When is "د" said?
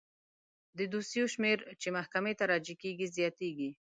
0.77-0.79